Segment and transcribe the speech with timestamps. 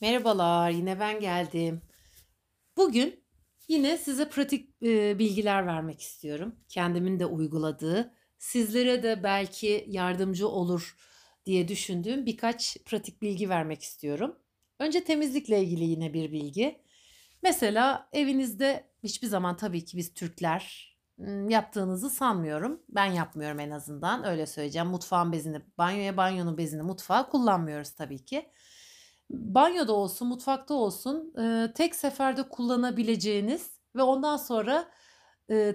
[0.00, 1.82] Merhabalar, yine ben geldim.
[2.76, 3.24] Bugün
[3.68, 6.56] yine size pratik e, bilgiler vermek istiyorum.
[6.68, 10.96] Kendimin de uyguladığı, sizlere de belki yardımcı olur
[11.46, 14.38] diye düşündüğüm birkaç pratik bilgi vermek istiyorum.
[14.78, 16.82] Önce temizlikle ilgili yine bir bilgi.
[17.42, 20.97] Mesela evinizde hiçbir zaman tabii ki biz Türkler
[21.48, 22.82] yaptığınızı sanmıyorum.
[22.88, 24.88] Ben yapmıyorum en azından öyle söyleyeceğim.
[24.88, 28.50] Mutfağın bezini, banyoya banyonun bezini mutfağa kullanmıyoruz tabii ki.
[29.30, 31.34] Banyoda olsun, mutfakta olsun
[31.74, 34.88] tek seferde kullanabileceğiniz ve ondan sonra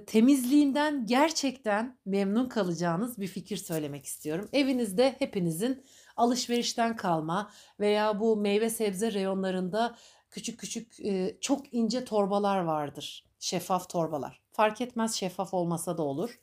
[0.08, 4.50] temizliğinden gerçekten memnun kalacağınız bir fikir söylemek istiyorum.
[4.54, 5.86] Evinizde hepinizin
[6.18, 9.96] alışverişten kalma veya bu meyve sebze reyonlarında
[10.32, 10.94] küçük küçük
[11.42, 13.26] çok ince torbalar vardır.
[13.40, 14.43] Şeffaf torbalar.
[14.54, 16.40] Fark etmez şeffaf olmasa da olur.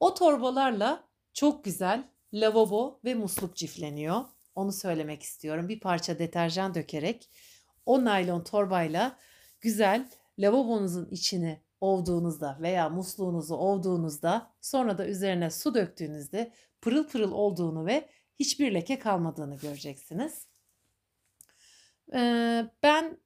[0.00, 4.24] O torbalarla çok güzel lavabo ve musluk cifleniyor.
[4.54, 5.68] Onu söylemek istiyorum.
[5.68, 7.30] Bir parça deterjan dökerek
[7.86, 9.16] o naylon torbayla
[9.60, 17.86] güzel lavabonuzun içini ovduğunuzda veya musluğunuzu ovduğunuzda sonra da üzerine su döktüğünüzde pırıl pırıl olduğunu
[17.86, 20.46] ve hiçbir leke kalmadığını göreceksiniz.
[22.14, 23.18] Ee, ben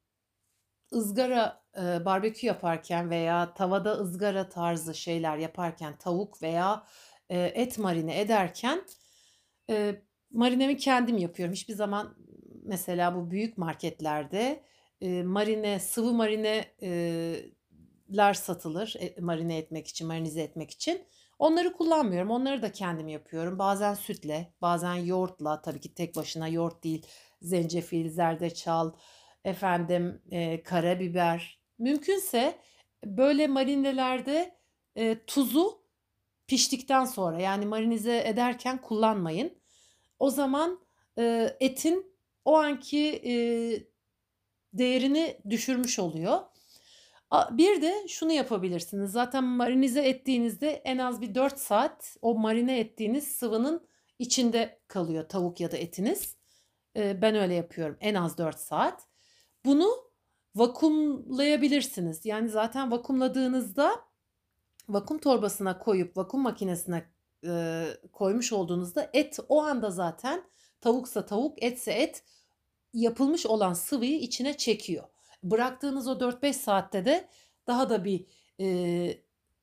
[0.95, 6.87] ızgara e, barbekü yaparken veya tavada ızgara tarzı şeyler yaparken tavuk veya
[7.31, 8.83] e, et marine ederken
[9.71, 11.55] e, marinemi kendim yapıyorum.
[11.55, 12.17] Hiçbir zaman
[12.65, 14.63] mesela bu büyük marketlerde
[15.01, 17.55] e, marine, sıvı marineler
[18.35, 21.07] satılır e, marine etmek için, marinize etmek için.
[21.39, 22.31] Onları kullanmıyorum.
[22.31, 23.59] Onları da kendim yapıyorum.
[23.59, 25.63] Bazen sütle, bazen yoğurtla.
[25.63, 27.07] Tabii ki tek başına yoğurt değil.
[27.43, 28.93] Zencefil, zerdeçal,
[29.45, 31.61] efendim e, karabiber.
[31.79, 32.59] Mümkünse
[33.05, 34.57] böyle marinelerde
[34.97, 35.83] e, tuzu
[36.47, 39.59] piştikten sonra yani marinize ederken kullanmayın.
[40.19, 40.81] O zaman
[41.19, 43.35] e, etin o anki e,
[44.73, 46.41] değerini düşürmüş oluyor.
[47.51, 49.13] Bir de şunu yapabilirsiniz.
[49.13, 53.89] Zaten marinize ettiğinizde en az bir 4 saat o marine ettiğiniz sıvının
[54.19, 56.37] içinde kalıyor tavuk ya da etiniz.
[56.97, 59.12] Ben öyle yapıyorum en az 4 saat.
[59.65, 59.91] Bunu
[60.55, 62.27] vakumlayabilirsiniz.
[62.27, 64.01] Yani zaten vakumladığınızda
[64.89, 67.05] vakum torbasına koyup vakum makinesine
[67.47, 70.43] e, koymuş olduğunuzda et o anda zaten
[70.81, 72.25] tavuksa tavuk, etse et
[72.95, 75.05] yapılmış olan sıvıyı içine çekiyor.
[75.43, 77.29] Bıraktığınız o 4-5 saatte de
[77.67, 78.27] daha da bir
[78.61, 78.67] e,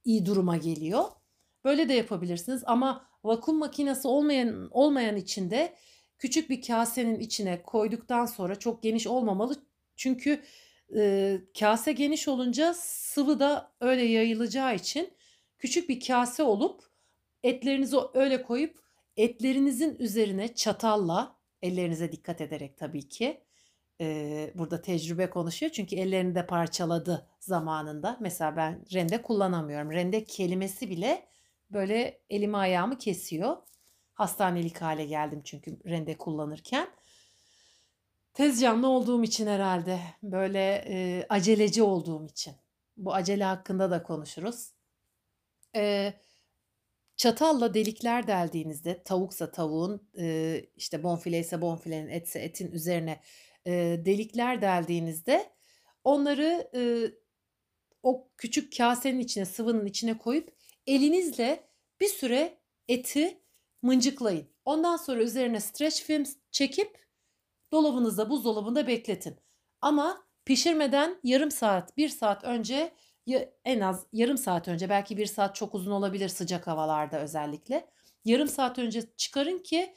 [0.06, 1.06] iyi duruma geliyor.
[1.64, 5.76] Böyle de yapabilirsiniz ama vakum makinesi olmayan olmayan içinde
[6.18, 9.56] küçük bir kasenin içine koyduktan sonra çok geniş olmamalı.
[10.00, 10.44] Çünkü
[10.96, 15.14] e, kase geniş olunca sıvı da öyle yayılacağı için
[15.58, 16.84] küçük bir kase olup
[17.44, 18.80] etlerinizi öyle koyup
[19.18, 23.44] etlerinizin üzerine çatalla ellerinize dikkat ederek tabii ki
[24.02, 28.18] e, burada tecrübe konuşuyor çünkü ellerini de parçaladı zamanında.
[28.20, 29.92] Mesela ben rende kullanamıyorum.
[29.92, 31.26] Rende kelimesi bile
[31.72, 33.58] böyle elimi ayağımı kesiyor.
[34.14, 36.88] Hastanelik hale geldim çünkü rende kullanırken.
[38.34, 42.54] Tez canlı olduğum için herhalde böyle e, aceleci olduğum için.
[42.98, 44.74] Bu acele hakkında da konuşuruz.
[45.76, 46.14] E,
[47.18, 53.22] çatalla delikler deldiğinizde tavuksa tavuğun e, işte bonfile ise bonfilenin etse etin üzerine
[53.66, 53.72] e,
[54.06, 55.50] delikler deldiğinizde
[56.04, 56.82] onları e,
[58.04, 60.50] o küçük kasenin içine sıvının içine koyup
[60.88, 61.70] elinizle
[62.02, 62.58] bir süre
[62.88, 63.42] eti
[63.82, 64.48] mıncıklayın.
[64.66, 67.09] Ondan sonra üzerine streç film çekip
[67.72, 69.36] dolabınızda buzdolabında bekletin.
[69.82, 72.94] Ama pişirmeden yarım saat bir saat önce
[73.66, 77.90] en az yarım saat önce belki bir saat çok uzun olabilir sıcak havalarda özellikle.
[78.26, 79.96] Yarım saat önce çıkarın ki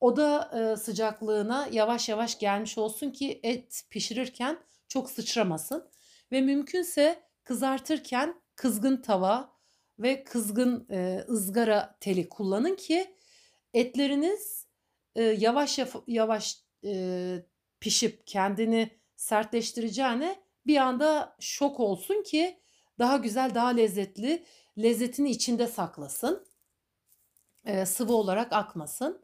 [0.00, 4.58] oda e, sıcaklığına yavaş yavaş gelmiş olsun ki et pişirirken
[4.88, 5.90] çok sıçramasın.
[6.32, 9.52] Ve mümkünse kızartırken kızgın tava
[9.98, 13.16] ve kızgın e, ızgara teli kullanın ki
[13.74, 14.66] etleriniz
[15.14, 17.42] e, yavaş yavaş e,
[17.80, 22.60] pişip kendini sertleştireceğine bir anda şok olsun ki
[22.98, 24.44] daha güzel, daha lezzetli,
[24.78, 26.46] lezzetini içinde saklasın.
[27.64, 29.22] E, sıvı olarak akmasın.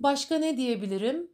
[0.00, 1.30] Başka ne diyebilirim?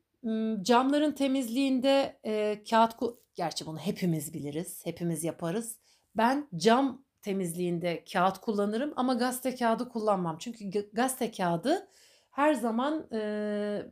[0.63, 2.95] Camların temizliğinde e, kağıt,
[3.35, 5.79] gerçi bunu hepimiz biliriz, hepimiz yaparız.
[6.17, 10.39] Ben cam temizliğinde kağıt kullanırım ama gazete kağıdı kullanmam.
[10.39, 11.89] Çünkü gazete kağıdı
[12.37, 13.21] her zaman e,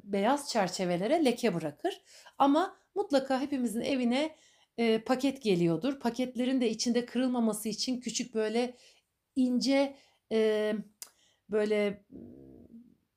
[0.04, 2.00] beyaz çerçevelere leke bırakır.
[2.38, 4.36] Ama mutlaka hepimizin evine
[4.78, 6.00] e, paket geliyordur.
[6.00, 8.76] Paketlerin de içinde kırılmaması için küçük böyle
[9.36, 9.96] ince
[10.32, 10.72] e,
[11.50, 12.04] böyle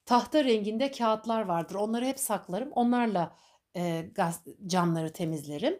[0.05, 1.75] tahta renginde kağıtlar vardır.
[1.75, 2.71] Onları hep saklarım.
[2.71, 3.35] Onlarla
[3.75, 5.79] e, gaz, camları temizlerim.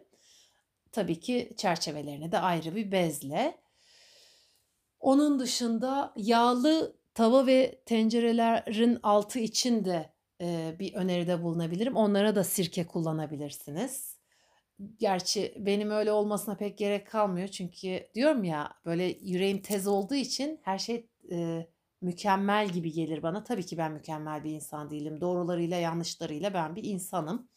[0.92, 3.60] Tabii ki çerçevelerini de ayrı bir bezle.
[5.00, 11.96] Onun dışında yağlı tava ve tencerelerin altı için de e, bir öneride bulunabilirim.
[11.96, 14.18] Onlara da sirke kullanabilirsiniz.
[14.96, 17.48] Gerçi benim öyle olmasına pek gerek kalmıyor.
[17.48, 21.68] Çünkü diyorum ya böyle yüreğim tez olduğu için her şey e,
[22.00, 23.44] mükemmel gibi gelir bana.
[23.44, 25.20] Tabii ki ben mükemmel bir insan değilim.
[25.20, 27.48] Doğrularıyla yanlışlarıyla ben bir insanım.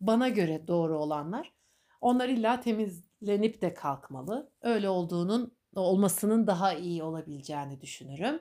[0.00, 1.52] Bana göre doğru olanlar.
[2.00, 4.50] Onlar illa temizlenip de kalkmalı.
[4.62, 8.40] Öyle olduğunun olmasının daha iyi olabileceğini düşünürüm.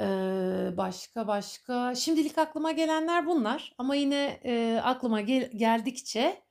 [0.00, 6.42] Ee, başka başka şimdilik aklıma gelenler bunlar ama yine e, aklıma gel- geldikçe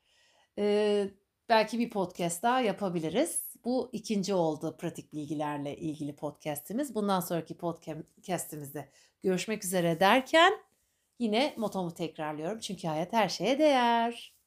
[0.57, 1.05] e,
[1.49, 3.49] belki bir podcast daha yapabiliriz.
[3.65, 6.95] Bu ikinci oldu pratik bilgilerle ilgili podcastimiz.
[6.95, 8.89] Bundan sonraki podcastimizde
[9.23, 10.53] görüşmek üzere derken
[11.19, 12.59] yine motomu tekrarlıyorum.
[12.59, 14.38] Çünkü hayat her şeye değer.